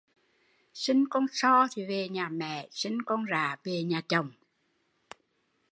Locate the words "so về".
1.31-2.09